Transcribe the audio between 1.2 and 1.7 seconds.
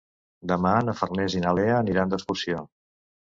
i na